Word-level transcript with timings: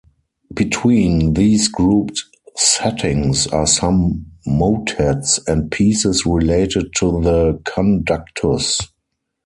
Between 0.51 1.35
these 1.35 1.67
grouped 1.67 2.23
settings 2.57 3.45
are 3.45 3.67
some 3.67 4.31
motets 4.47 5.39
and 5.47 5.69
pieces 5.69 6.25
related 6.25 6.93
to 6.95 7.21
the 7.21 7.59
conductus. 7.65 8.81